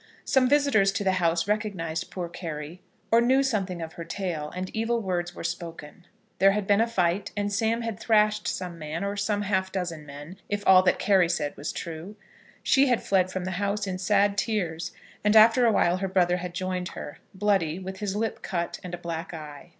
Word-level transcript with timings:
Some 0.25 0.49
visitors 0.49 0.91
to 0.93 1.03
the 1.03 1.11
house 1.21 1.47
recognised 1.47 2.09
poor 2.09 2.27
Carry, 2.27 2.81
or 3.11 3.21
knew 3.21 3.43
something 3.43 3.83
of 3.83 3.93
her 3.93 4.03
tale, 4.03 4.49
and 4.55 4.71
evil 4.75 4.99
words 4.99 5.35
were 5.35 5.43
spoken. 5.43 6.07
There 6.39 6.53
had 6.53 6.65
been 6.65 6.81
a 6.81 6.87
fight 6.87 7.29
and 7.37 7.53
Sam 7.53 7.83
had 7.83 7.99
thrashed 7.99 8.47
some 8.47 8.79
man, 8.79 9.03
or 9.03 9.15
some 9.15 9.43
half 9.43 9.71
dozen 9.71 10.03
men, 10.07 10.37
if 10.49 10.63
all 10.65 10.81
that 10.81 10.97
Carry 10.97 11.29
said 11.29 11.55
was 11.55 11.71
true. 11.71 12.15
She 12.63 12.87
had 12.87 13.03
fled 13.03 13.29
from 13.31 13.45
the 13.45 13.51
house 13.61 13.85
in 13.85 13.99
sad 13.99 14.39
tears, 14.39 14.91
and 15.23 15.35
after 15.35 15.67
a 15.67 15.71
while 15.71 15.97
her 15.97 16.07
brother 16.07 16.37
had 16.37 16.55
joined 16.55 16.87
her, 16.97 17.19
bloody, 17.35 17.77
with 17.77 17.99
his 17.99 18.15
lip 18.15 18.41
cut 18.41 18.79
and 18.83 18.95
a 18.95 18.97
black 18.97 19.35
eye. 19.35 19.69